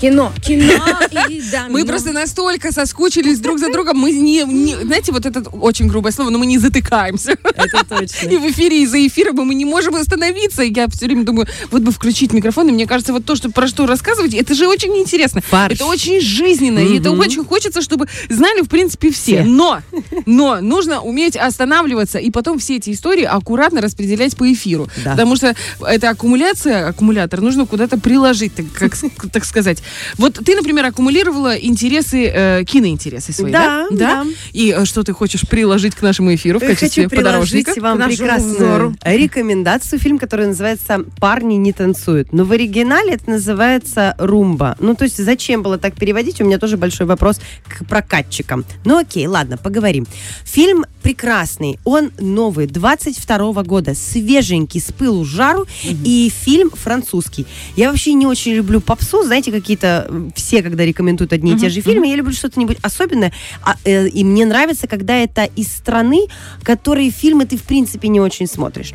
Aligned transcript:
кино, 0.00 0.32
кино 0.44 0.74
и. 1.28 1.42
Мы 1.68 1.84
просто 1.84 2.12
настолько 2.12 2.72
соскучились 2.72 3.40
друг 3.40 3.58
за 3.58 3.72
другом, 3.72 3.98
мы 3.98 4.12
не, 4.12 4.44
не- 4.44 4.76
знаете, 4.76 5.12
вот 5.12 5.26
это 5.26 5.40
очень 5.50 5.88
грубое 5.88 6.12
слово, 6.12 6.30
но 6.30 6.38
мы 6.38 6.46
не 6.46 6.58
затыкаемся. 6.58 7.32
Это 7.42 7.84
точно. 7.88 8.28
И 8.28 8.36
в 8.36 8.50
эфире, 8.50 8.82
и 8.82 8.86
за 8.86 9.06
эфиром, 9.06 9.40
и 9.40 9.44
мы 9.44 9.54
не 9.54 9.64
можем 9.64 9.94
остановиться. 9.94 10.62
И 10.62 10.72
я 10.74 10.88
все 10.88 11.06
время 11.06 11.24
думаю, 11.24 11.46
вот 11.70 11.82
бы 11.82 11.92
включить 11.92 12.32
микрофон, 12.32 12.68
и 12.68 12.72
мне 12.72 12.86
кажется, 12.86 13.12
вот 13.12 13.24
то, 13.24 13.36
что, 13.36 13.50
про 13.50 13.66
что 13.66 13.86
рассказывать, 13.86 14.34
это 14.34 14.54
же 14.54 14.66
очень 14.66 14.96
интересно. 14.96 15.40
Фарш. 15.40 15.74
Это 15.74 15.86
очень 15.86 16.20
жизненно, 16.20 16.78
и 16.78 16.98
это 16.98 17.10
очень 17.10 17.44
хочется, 17.44 17.82
чтобы 17.82 18.06
знали, 18.28 18.62
в 18.62 18.68
принципе, 18.68 19.10
все. 19.10 19.28
Все. 19.28 19.44
Но, 19.44 19.80
но 20.26 20.60
нужно 20.60 21.00
уметь 21.00 21.36
останавливаться, 21.36 22.18
и 22.18 22.30
потом 22.30 22.58
все 22.58 22.76
эти 22.76 22.90
истории 22.92 23.24
аккуратно 23.24 23.80
распределять 23.80 24.36
по 24.36 24.50
эфиру. 24.52 24.88
Да. 25.04 25.12
Потому 25.12 25.36
что 25.36 25.54
эта 25.80 26.10
аккумуляция, 26.10 26.88
аккумулятор 26.88 27.40
нужно 27.40 27.66
куда-то 27.66 27.98
приложить, 27.98 28.54
так, 28.54 28.66
как, 28.72 28.96
так 29.32 29.44
сказать. 29.44 29.82
Вот 30.16 30.34
ты, 30.44 30.54
например, 30.56 30.86
аккумулировала 30.86 31.56
интересы, 31.56 32.26
э, 32.26 32.64
киноинтересы 32.64 33.32
свои, 33.32 33.52
да? 33.52 33.86
Да, 33.90 34.24
да. 34.24 34.26
И 34.52 34.74
э, 34.76 34.84
что 34.84 35.02
ты 35.02 35.12
хочешь 35.12 35.42
приложить 35.42 35.94
к 35.94 36.02
нашему 36.02 36.34
эфиру 36.34 36.58
в 36.58 36.62
Я 36.62 36.68
качестве 36.68 37.04
Хочу 37.04 37.10
приложить 37.16 37.66
подорожника? 37.66 37.80
вам 37.80 37.96
к 37.96 38.00
нашему 38.00 38.16
прекрасную 38.16 38.56
взору. 38.56 38.94
рекомендацию. 39.04 39.98
Фильм, 39.98 40.18
который 40.18 40.46
называется 40.46 41.04
«Парни 41.20 41.54
не 41.54 41.72
танцуют». 41.72 42.32
Но 42.32 42.44
в 42.44 42.52
оригинале 42.52 43.14
это 43.14 43.30
называется 43.30 44.14
«Румба». 44.18 44.76
Ну, 44.80 44.94
то 44.94 45.04
есть 45.04 45.22
зачем 45.22 45.62
было 45.62 45.78
так 45.78 45.94
переводить? 45.94 46.40
У 46.40 46.44
меня 46.44 46.58
тоже 46.58 46.76
большой 46.76 47.06
вопрос 47.06 47.40
к 47.68 47.84
прокатчикам. 47.86 48.64
Ну, 48.84 48.98
окей, 48.98 49.26
ладно, 49.26 49.56
поговорим. 49.56 50.06
Фильм 50.44 50.84
прекрасный. 51.02 51.78
Он 51.84 52.10
новый, 52.18 52.66
22 52.66 53.62
года, 53.62 53.94
свеженький, 53.94 54.80
с 54.80 54.92
пылу 54.92 55.24
с 55.24 55.28
жару. 55.28 55.66
И 55.84 56.30
фильм 56.44 56.70
французский. 56.70 57.46
Я 57.76 57.90
вообще 57.90 58.12
не 58.14 58.26
очень 58.26 58.52
люблю 58.52 58.80
попсу. 58.80 59.22
Знаете, 59.22 59.50
какие-то 59.78 60.10
все, 60.34 60.62
когда 60.62 60.84
рекомендуют 60.84 61.32
одни 61.32 61.52
и 61.52 61.58
те 61.58 61.68
же 61.68 61.80
фильмы, 61.80 62.08
я 62.08 62.16
люблю 62.16 62.32
что-то-нибудь 62.32 62.78
особенное. 62.82 63.32
А, 63.62 63.76
э, 63.84 64.08
и 64.08 64.24
мне 64.24 64.44
нравится, 64.46 64.86
когда 64.86 65.14
это 65.16 65.44
из 65.56 65.68
страны, 65.68 66.26
которые 66.62 67.10
фильмы 67.10 67.46
ты 67.46 67.56
в 67.56 67.62
принципе 67.62 68.08
не 68.08 68.20
очень 68.20 68.46
смотришь. 68.46 68.92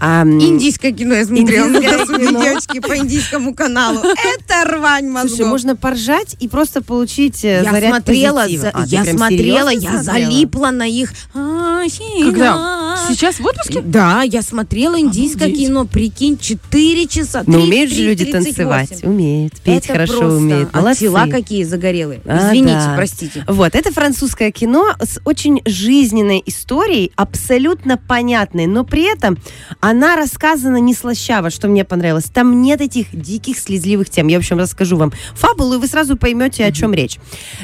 А, 0.00 0.24
Индийское 0.24 0.92
кино 0.92 1.14
я 1.14 1.24
смотрела 1.24 1.66
Индийское 1.68 2.18
кино. 2.28 2.42
девочки, 2.42 2.80
по 2.80 2.96
индийскому 2.96 3.54
каналу. 3.54 4.00
Это 4.00 4.70
рвань 4.70 5.08
мозгов. 5.08 5.30
Слушай, 5.36 5.48
можно 5.48 5.76
поржать 5.76 6.36
и 6.40 6.48
просто 6.48 6.82
получить 6.82 7.44
э, 7.44 7.62
я 7.64 7.70
заряд 7.70 7.90
смотрела, 7.96 8.42
позитива. 8.42 8.62
за- 8.62 8.70
А, 8.70 8.84
я 8.86 9.04
смотрела, 9.04 9.68
я 9.70 9.80
смотрела? 9.80 10.02
залипла 10.02 10.70
на 10.70 10.86
их. 10.86 11.12
Когда? 11.32 12.75
Сейчас 13.08 13.38
в 13.40 13.46
отпуске? 13.46 13.80
Да, 13.82 14.22
я 14.22 14.42
смотрела 14.42 14.98
индийское 14.98 15.48
Обалдеть. 15.48 15.66
кино, 15.66 15.84
прикинь, 15.86 16.38
4 16.38 17.06
часа. 17.06 17.42
Но 17.46 17.54
3, 17.54 17.62
умеют 17.62 17.92
же 17.92 18.02
люди 18.02 18.24
38. 18.24 18.44
танцевать, 18.54 19.04
умеют, 19.04 19.54
петь 19.60 19.84
Это 19.84 19.92
хорошо 19.92 20.18
просто. 20.18 20.36
умеют. 20.36 20.68
А 20.72 20.78
Молодцы. 20.80 21.00
тела 21.00 21.26
какие 21.28 21.64
загорелые. 21.64 22.20
А, 22.24 22.48
Извините, 22.48 22.74
да. 22.74 22.94
простите. 22.96 23.44
Вот, 23.46 23.74
это 23.74 23.92
французское 23.92 24.50
кино 24.50 24.94
с 25.00 25.20
очень 25.24 25.62
жизненной 25.64 26.42
историей, 26.46 27.12
абсолютно 27.16 27.96
понятной, 27.98 28.66
но 28.66 28.84
при 28.84 29.02
этом 29.12 29.38
она 29.80 30.16
рассказана 30.16 30.78
не 30.78 30.94
слащаво, 30.94 31.50
что 31.50 31.68
мне 31.68 31.84
понравилось. 31.84 32.24
Там 32.32 32.62
нет 32.62 32.80
этих 32.80 33.06
диких, 33.12 33.58
слезливых 33.58 34.10
тем. 34.10 34.28
Я, 34.28 34.36
в 34.38 34.40
общем, 34.40 34.58
расскажу 34.58 34.96
вам 34.96 35.12
фабулу, 35.34 35.74
и 35.74 35.78
вы 35.78 35.86
сразу 35.86 36.16
поймете, 36.16 36.64
о 36.64 36.72
чем 36.72 36.94
речь. 36.94 37.18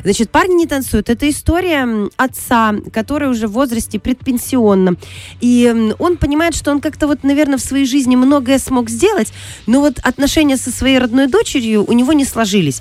Значит, 0.04 0.30
«Парни 0.30 0.54
не 0.54 0.66
танцуют»— 0.66 1.08
это 1.10 1.28
история 1.28 2.08
отца, 2.16 2.74
который 2.92 3.28
уже 3.28 3.46
в 3.48 3.52
возрасте 3.52 3.98
предпенсионном. 3.98 4.98
И 5.40 5.94
он 5.98 6.16
понимает, 6.16 6.54
что 6.54 6.70
он 6.70 6.80
как-то 6.80 7.06
вот, 7.06 7.24
наверное, 7.24 7.58
в 7.58 7.62
своей 7.62 7.86
жизни 7.86 8.16
многое 8.16 8.58
смог 8.58 8.88
сделать, 8.88 9.32
но 9.66 9.80
вот 9.80 9.98
отношения 10.02 10.56
со 10.56 10.70
своей 10.70 10.98
родной 10.98 11.26
дочерью 11.26 11.84
у 11.86 11.92
него 11.92 12.12
не 12.12 12.24
сложились. 12.24 12.80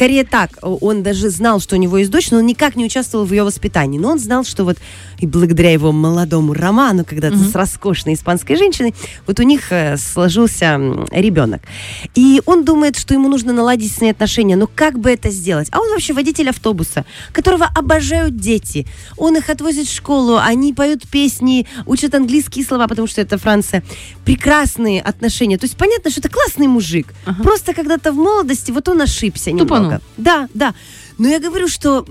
Скорее 0.00 0.24
так, 0.24 0.52
он 0.62 1.02
даже 1.02 1.28
знал, 1.28 1.60
что 1.60 1.76
у 1.76 1.78
него 1.78 1.98
есть 1.98 2.10
дочь, 2.10 2.30
но 2.30 2.38
он 2.38 2.46
никак 2.46 2.74
не 2.74 2.86
участвовал 2.86 3.26
в 3.26 3.32
ее 3.32 3.44
воспитании. 3.44 3.98
Но 3.98 4.08
он 4.12 4.18
знал, 4.18 4.44
что 4.44 4.64
вот 4.64 4.78
и 5.18 5.26
благодаря 5.26 5.72
его 5.72 5.92
молодому 5.92 6.54
роману, 6.54 7.04
когда-то 7.04 7.36
с 7.36 7.54
роскошной 7.54 8.14
испанской 8.14 8.56
женщиной, 8.56 8.94
вот 9.26 9.38
у 9.40 9.42
них 9.42 9.70
э, 9.70 9.98
сложился 9.98 10.80
ребенок. 11.10 11.60
И 12.14 12.40
он 12.46 12.64
думает, 12.64 12.96
что 12.96 13.12
ему 13.12 13.28
нужно 13.28 13.52
наладить 13.52 13.92
с 13.92 14.00
ней 14.00 14.12
отношения. 14.12 14.56
Но 14.56 14.66
как 14.66 14.98
бы 14.98 15.10
это 15.10 15.28
сделать? 15.28 15.68
А 15.70 15.80
он 15.80 15.90
вообще 15.90 16.14
водитель 16.14 16.48
автобуса, 16.48 17.04
которого 17.32 17.66
обожают 17.66 18.38
дети. 18.38 18.86
Он 19.18 19.36
их 19.36 19.50
отвозит 19.50 19.86
в 19.86 19.94
школу, 19.94 20.38
они 20.38 20.72
поют 20.72 21.06
песни, 21.08 21.66
учат 21.84 22.14
английские 22.14 22.64
слова, 22.64 22.88
потому 22.88 23.06
что 23.06 23.20
это 23.20 23.36
Франция. 23.36 23.82
Прекрасные 24.24 25.02
отношения. 25.02 25.58
То 25.58 25.66
есть 25.66 25.76
понятно, 25.76 26.10
что 26.10 26.20
это 26.20 26.30
классный 26.30 26.68
мужик. 26.68 27.08
Просто 27.42 27.74
когда-то 27.74 28.12
в 28.12 28.16
молодости 28.16 28.70
вот 28.70 28.88
он 28.88 29.02
ошибся 29.02 29.50
Тупанул. 29.50 29.89
Немного. 29.90 30.02
Да, 30.16 30.48
да. 30.54 30.74
Но 31.18 31.28
я 31.28 31.38
говорю, 31.38 31.68
что 31.68 32.06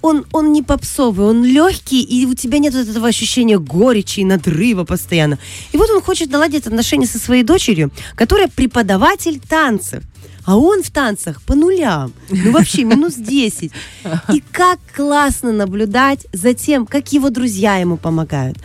он, 0.00 0.26
он 0.32 0.52
не 0.52 0.62
попсовый, 0.62 1.26
он 1.26 1.44
легкий, 1.44 2.02
и 2.02 2.24
у 2.24 2.34
тебя 2.34 2.58
нет 2.58 2.74
вот 2.74 2.88
этого 2.88 3.08
ощущения 3.08 3.58
горечи 3.58 4.20
и 4.20 4.24
надрыва 4.24 4.84
постоянно. 4.84 5.38
И 5.72 5.76
вот 5.76 5.90
он 5.90 6.00
хочет 6.00 6.30
наладить 6.30 6.66
отношения 6.66 7.06
со 7.06 7.18
своей 7.18 7.42
дочерью, 7.42 7.90
которая 8.14 8.48
преподаватель 8.48 9.40
танцев. 9.40 10.02
А 10.44 10.56
он 10.56 10.82
в 10.82 10.90
танцах 10.90 11.42
по 11.42 11.54
нулям. 11.54 12.14
Ну 12.30 12.52
вообще 12.52 12.84
минус 12.84 13.16
10. 13.16 13.70
И 14.32 14.42
как 14.50 14.78
классно 14.96 15.52
наблюдать 15.52 16.26
за 16.32 16.54
тем, 16.54 16.86
как 16.86 17.12
его 17.12 17.28
друзья 17.28 17.76
ему 17.76 17.98
помогают, 17.98 18.56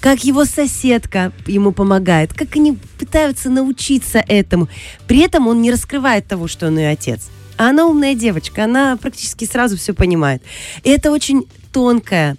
как 0.00 0.22
его 0.22 0.44
соседка 0.44 1.32
ему 1.46 1.72
помогает, 1.72 2.34
как 2.34 2.56
они 2.56 2.76
пытаются 2.98 3.48
научиться 3.48 4.22
этому. 4.28 4.68
При 5.06 5.20
этом 5.20 5.48
он 5.48 5.62
не 5.62 5.72
раскрывает 5.72 6.26
того, 6.26 6.46
что 6.46 6.66
он 6.66 6.78
ее 6.78 6.90
отец. 6.90 7.30
А 7.60 7.68
она 7.68 7.84
умная 7.84 8.14
девочка, 8.14 8.64
она 8.64 8.96
практически 8.96 9.44
сразу 9.44 9.76
все 9.76 9.92
понимает. 9.92 10.42
И 10.82 10.88
это 10.88 11.10
очень 11.10 11.46
тонкая 11.72 12.38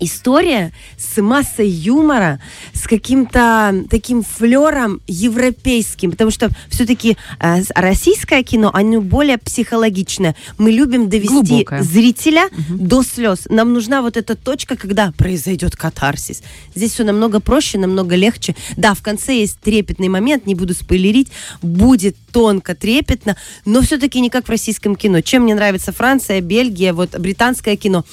история 0.00 0.72
с 0.96 1.20
массой 1.20 1.68
юмора, 1.68 2.40
с 2.72 2.86
каким-то 2.86 3.84
таким 3.90 4.22
флером 4.22 5.00
европейским, 5.06 6.12
потому 6.12 6.30
что 6.30 6.48
все-таки 6.68 7.16
э, 7.40 7.62
российское 7.74 8.42
кино, 8.42 8.70
оно 8.72 9.00
более 9.00 9.38
психологичное. 9.38 10.34
Мы 10.56 10.70
любим 10.70 11.08
довести 11.08 11.34
Глубокое. 11.34 11.82
зрителя 11.82 12.48
до 12.68 13.02
слез. 13.02 13.46
Нам 13.50 13.72
нужна 13.72 14.02
вот 14.02 14.16
эта 14.16 14.34
точка, 14.34 14.76
когда 14.76 15.12
произойдет 15.12 15.76
катарсис. 15.76 16.42
Здесь 16.74 16.92
все 16.92 17.04
намного 17.04 17.40
проще, 17.40 17.78
намного 17.78 18.14
легче. 18.16 18.54
Да, 18.76 18.94
в 18.94 19.02
конце 19.02 19.40
есть 19.40 19.60
трепетный 19.60 20.08
момент, 20.08 20.46
не 20.46 20.54
буду 20.54 20.74
спойлерить, 20.74 21.28
будет 21.60 22.16
тонко, 22.38 22.76
трепетно, 22.76 23.36
но 23.64 23.82
все-таки 23.82 24.20
не 24.20 24.30
как 24.30 24.46
в 24.46 24.48
российском 24.48 24.94
кино. 24.94 25.22
Чем 25.22 25.42
мне 25.42 25.56
нравится 25.56 25.90
Франция, 25.90 26.40
Бельгия, 26.40 26.92
вот 26.92 27.18
британское 27.18 27.74
кино, 27.74 28.04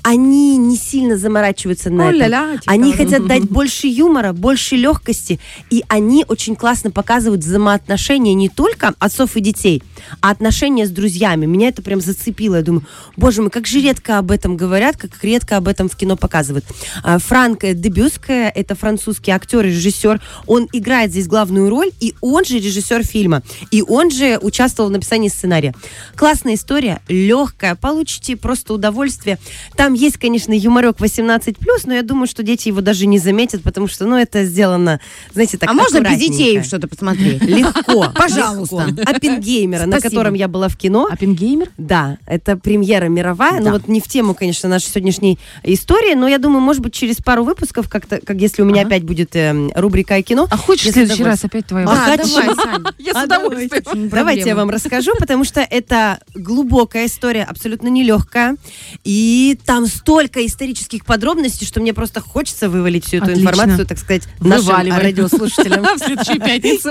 они 0.00 0.56
не 0.56 0.78
сильно 0.78 1.18
заморачиваются 1.18 1.90
на 1.90 2.10
этом. 2.10 2.60
Типа. 2.60 2.72
Они 2.72 2.94
хотят 2.94 3.26
дать 3.26 3.42
больше 3.42 3.86
юмора, 3.86 4.32
больше 4.32 4.76
легкости, 4.76 5.38
и 5.68 5.84
они 5.88 6.24
очень 6.26 6.56
классно 6.56 6.92
показывают 6.92 7.42
взаимоотношения 7.42 8.32
не 8.32 8.48
только 8.48 8.94
отцов 8.98 9.36
и 9.36 9.40
детей, 9.40 9.82
а 10.22 10.30
отношения 10.30 10.86
с 10.86 10.90
друзьями. 10.90 11.44
Меня 11.44 11.68
это 11.68 11.82
прям 11.82 12.00
зацепило. 12.00 12.56
Я 12.56 12.62
думаю, 12.62 12.86
боже 13.18 13.42
мой, 13.42 13.50
как 13.50 13.66
же 13.66 13.80
редко 13.82 14.16
об 14.16 14.30
этом 14.30 14.56
говорят, 14.56 14.96
как 14.96 15.22
редко 15.22 15.58
об 15.58 15.68
этом 15.68 15.90
в 15.90 15.96
кино 15.96 16.16
показывают. 16.16 16.64
А, 17.02 17.18
Франк 17.18 17.60
Дебюске, 17.60 18.50
это 18.54 18.74
французский 18.74 19.30
актер 19.32 19.66
и 19.66 19.68
режиссер, 19.68 20.22
он 20.46 20.70
играет 20.72 21.10
здесь 21.10 21.26
главную 21.26 21.68
роль, 21.68 21.90
и 22.00 22.14
он 22.22 22.46
же 22.46 22.58
режиссер 22.58 23.04
фильма, 23.04 23.42
и 23.74 23.82
он 23.82 24.08
же 24.12 24.38
участвовал 24.40 24.88
в 24.88 24.92
написании 24.92 25.28
сценария. 25.28 25.74
Классная 26.14 26.54
история, 26.54 27.00
легкая, 27.08 27.74
получите 27.74 28.36
просто 28.36 28.72
удовольствие. 28.72 29.36
Там 29.74 29.94
есть, 29.94 30.16
конечно, 30.16 30.52
юморок 30.52 30.98
18+, 30.98 31.56
но 31.86 31.94
я 31.94 32.02
думаю, 32.04 32.28
что 32.28 32.44
дети 32.44 32.68
его 32.68 32.82
даже 32.82 33.06
не 33.06 33.18
заметят, 33.18 33.64
потому 33.64 33.88
что, 33.88 34.04
ну, 34.06 34.16
это 34.16 34.44
сделано, 34.44 35.00
знаете, 35.32 35.58
так 35.58 35.68
А 35.68 35.72
можно 35.72 35.98
без 35.98 36.20
детей 36.20 36.62
что-то 36.62 36.86
посмотреть? 36.86 37.42
Легко. 37.42 38.12
Пожалуйста. 38.14 38.94
Оппенгеймера, 39.04 39.86
на 39.86 40.00
котором 40.00 40.34
я 40.34 40.46
была 40.46 40.68
в 40.68 40.76
кино. 40.76 41.08
Оппенгеймер? 41.10 41.70
Да, 41.76 42.18
это 42.26 42.56
премьера 42.56 43.06
мировая, 43.06 43.60
но 43.60 43.72
вот 43.72 43.88
не 43.88 44.00
в 44.00 44.06
тему, 44.06 44.34
конечно, 44.34 44.68
нашей 44.68 44.90
сегодняшней 44.90 45.40
истории, 45.64 46.14
но 46.14 46.28
я 46.28 46.38
думаю, 46.38 46.60
может 46.60 46.80
быть, 46.80 46.94
через 46.94 47.16
пару 47.16 47.42
выпусков, 47.42 47.88
как-то, 47.88 48.20
как 48.20 48.36
если 48.36 48.62
у 48.62 48.66
меня 48.66 48.82
опять 48.82 49.02
будет 49.02 49.34
эм, 49.34 49.72
рубрика 49.74 50.22
кино. 50.22 50.46
А 50.48 50.56
хочешь 50.56 50.86
в 50.86 50.92
следующий 50.92 51.24
раз 51.24 51.44
опять 51.44 51.66
твоя 51.66 51.88
А, 51.88 51.96
хочу. 51.96 52.36
давай. 52.36 52.92
Я 52.98 53.12
с 53.14 53.16
А, 53.16 53.24
удовольствием. 53.24 53.53
Не 53.54 54.08
Давайте 54.08 54.48
я 54.48 54.56
вам 54.56 54.70
расскажу, 54.70 55.12
потому 55.18 55.44
что 55.44 55.60
это 55.60 56.18
глубокая 56.34 57.06
история, 57.06 57.44
абсолютно 57.44 57.88
нелегкая. 57.88 58.56
И 59.04 59.58
там 59.64 59.86
столько 59.86 60.44
исторических 60.44 61.04
подробностей, 61.04 61.66
что 61.66 61.80
мне 61.80 61.94
просто 61.94 62.20
хочется 62.20 62.68
вывалить 62.68 63.04
всю 63.06 63.18
эту 63.18 63.26
Отлично. 63.26 63.42
информацию, 63.42 63.86
так 63.86 63.98
сказать, 63.98 64.22
нашим 64.40 64.66
Вываливай. 64.66 65.02
радиослушателям. 65.02 65.84
В 65.94 65.98
следующую 65.98 66.40
пятницу. 66.40 66.90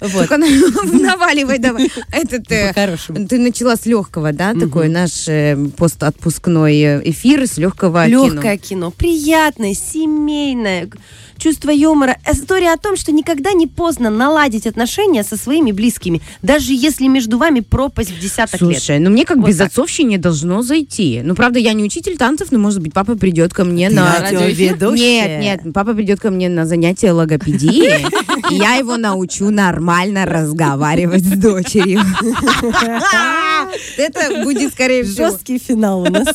Только 0.00 0.36
наваливай 0.84 1.58
давай. 1.58 1.90
Этот, 2.12 2.50
э, 2.50 2.96
ты 3.28 3.38
начала 3.38 3.76
с 3.76 3.86
легкого, 3.86 4.32
да, 4.32 4.54
такой 4.54 4.88
наш 4.88 5.28
э, 5.28 5.56
постотпускной 5.76 6.76
э, 6.76 7.10
эфир 7.10 7.46
с 7.46 7.58
легкого 7.58 8.06
кино. 8.06 8.26
Легкое 8.26 8.56
кино, 8.58 8.90
приятное, 8.90 9.74
семейное. 9.74 10.88
Чувство 11.38 11.70
юмора. 11.70 12.16
История 12.30 12.72
о 12.72 12.76
том, 12.76 12.96
что 12.96 13.12
никогда 13.12 13.52
не 13.52 13.66
поздно 13.66 14.10
наладить 14.10 14.66
отношения 14.66 15.22
со 15.22 15.36
своими 15.36 15.72
близкими, 15.72 16.20
даже 16.42 16.72
если 16.72 17.06
между 17.06 17.38
вами 17.38 17.60
пропасть 17.60 18.10
в 18.10 18.18
десяток 18.18 18.60
лет. 18.60 18.78
Слушай, 18.78 18.98
ну 18.98 19.10
мне 19.10 19.24
как 19.24 19.38
Вот 19.38 19.48
без 19.48 19.58
так. 19.58 19.68
отцовщине 19.68 20.18
должно 20.18 20.62
зайти. 20.62 21.20
Ну, 21.22 21.34
правда, 21.34 21.58
я 21.58 21.72
не 21.72 21.84
учитель 21.84 22.16
танцев, 22.16 22.48
но, 22.50 22.58
может 22.58 22.80
быть, 22.80 22.92
папа 22.92 23.16
придет 23.16 23.52
ко 23.52 23.64
мне 23.64 23.90
на... 23.90 24.20
радиоведущая. 24.20 25.40
Нет, 25.40 25.64
нет, 25.64 25.74
папа 25.74 25.94
придет 25.94 26.20
ко 26.20 26.30
мне 26.30 26.48
на 26.48 26.66
занятие 26.66 27.12
логопедии, 27.12 28.06
и 28.50 28.54
я 28.54 28.74
его 28.74 28.96
научу 28.96 29.50
нормально 29.50 30.26
разговаривать 30.26 31.24
с 31.24 31.36
дочерью. 31.36 32.00
Это 33.96 34.42
будет, 34.44 34.72
скорее 34.72 35.04
всего... 35.04 35.30
Жесткий 35.30 35.58
финал 35.58 36.02
у 36.02 36.06
нас. 36.06 36.28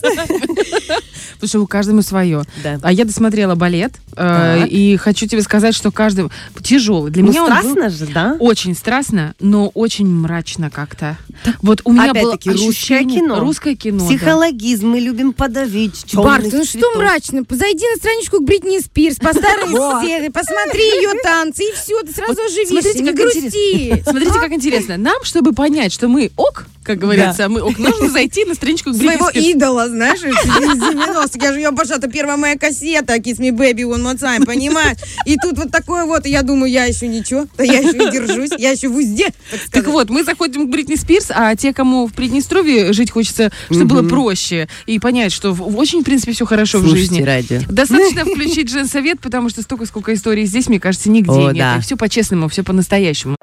Потому 1.36 1.48
что 1.50 1.60
у 1.62 1.68
каждому 1.68 2.02
свое. 2.02 2.44
Да. 2.64 2.80
А 2.82 2.92
я 2.92 3.06
досмотрела 3.06 3.56
балет, 3.56 3.94
э, 4.12 4.60
Так. 4.62 4.70
и 4.70 4.98
хочу 4.98 5.28
тебе 5.28 5.42
сказать, 5.42 5.76
что 5.76 5.92
каждый 5.92 6.30
тяжелый. 6.64 7.12
Для 7.12 7.24
Ну, 7.24 7.30
меня 7.30 7.44
он 7.44 7.50
был 7.50 7.58
страстно 7.58 7.90
же, 7.90 8.06
да? 8.08 8.36
очень 8.40 8.76
страстно, 8.76 9.34
но 9.40 9.70
очень 9.70 10.08
мрачно 10.08 10.70
как-то. 10.70 11.18
Вот 11.62 11.82
у 11.86 11.92
меня 11.94 12.14
было 12.14 12.34
Опять-таки, 12.34 12.50
русское 12.52 12.70
ощущение- 12.70 13.20
кино. 13.22 13.40
Русское 13.40 13.76
кино. 13.76 14.00
да. 14.08 14.16
Психологизм, 14.16 14.90
мы 14.90 15.00
любим 15.00 15.34
подавить. 15.34 16.06
Барт, 16.14 16.48
ну 16.52 16.64
что 16.66 16.96
мрачно? 16.98 17.44
Зайди 17.50 17.86
на 17.90 17.98
страничку 17.98 18.38
к 18.40 18.44
Бритни 18.44 18.80
Спирс, 18.80 19.18
поставь 19.18 19.42
серии, 20.02 20.30
посмотри 20.30 20.82
ее 20.82 21.12
танцы, 21.24 21.64
и 21.64 21.72
все, 21.74 22.02
ты 22.04 22.14
сразу 22.14 22.42
оживишься, 22.42 22.72
смотрите, 22.82 23.00
не 23.02 23.10
как 23.12 23.16
грусти. 23.16 24.04
Смотрите, 24.10 24.32
как 24.40 24.52
интересно. 24.54 24.98
Нам, 24.98 25.24
чтобы 25.24 25.54
понять, 25.54 25.92
что 25.94 26.08
мы 26.08 26.32
ок, 26.36 26.66
как 26.84 26.98
говорится, 27.00 27.48
мы 27.50 27.62
ок, 27.62 27.78
нужно 27.78 28.10
зайти 28.10 28.46
на 28.46 28.56
страничку 28.56 28.92
к 28.92 28.96
Бритни 28.98 29.16
Своего 29.18 29.30
идола, 29.30 29.88
знаешь, 29.90 30.20
90-х. 31.26 31.46
Я 31.46 31.54
же 31.54 31.60
ее 31.60 31.68
обожаю, 31.70 32.00
это 32.00 32.08
первая 32.10 32.38
моя 32.38 32.58
кассета, 32.58 33.16
Kiss 33.18 33.38
Me 33.40 33.52
Baby 33.52 33.82
One 33.84 34.04
More 34.04 34.18
Time, 34.20 34.46
понимаешь? 34.46 34.98
И 35.26 35.36
тут 35.38 35.58
вот 35.58 35.72
такое 35.72 36.06
вот, 36.06 36.26
и 36.26 36.30
я 36.30 36.42
думаю, 36.42 36.72
я 36.72 36.86
еще 36.86 37.08
ничего, 37.08 37.48
да 37.58 37.64
я 37.64 37.80
еще 37.80 37.98
и 38.08 38.12
держусь, 38.12 38.52
я 38.58 38.72
еще 38.72 38.88
в 38.90 38.96
узде. 38.96 39.28
Так 39.72 39.84
сказать. 39.84 39.88
вот, 39.88 40.10
мы 40.10 40.24
заходим 40.24 40.68
к 40.68 40.70
Бритни 40.72 40.96
Спирс, 40.96 41.28
а 41.30 41.56
те, 41.56 41.74
кому 41.74 42.08
в 42.08 42.14
Приднестровье 42.14 42.94
жить 42.94 43.12
хочется, 43.12 43.52
чтобы 43.70 43.86
было 43.86 44.08
проще 44.08 44.68
и 44.86 45.00
понять, 45.00 45.32
что 45.32 45.54
в- 45.54 45.78
очень, 45.78 46.02
в 46.02 46.04
принципе, 46.04 46.32
все 46.34 46.46
хорошо 46.46 46.80
в 46.80 46.82
Слушайте 46.82 47.10
жизни. 47.16 47.24
радио. 47.24 47.62
Достаточно 47.70 48.26
включить 48.26 48.70
женсовет, 48.70 49.20
потому 49.22 49.50
что 49.50 49.62
столько, 49.62 49.86
сколько 49.86 50.14
историй 50.14 50.46
здесь, 50.46 50.68
мне 50.68 50.80
кажется, 50.80 51.10
нигде 51.10 51.32
О, 51.32 51.52
нет. 51.52 51.58
да. 51.58 51.78
И 51.78 51.82
все 51.82 51.96
по-честному, 51.98 52.48
все 52.50 52.64
по-настоящему. 52.64 53.36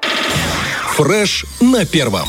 Фреш 0.95 1.45
на 1.61 1.85
первом. 1.85 2.27